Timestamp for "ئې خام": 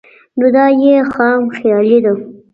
0.81-1.41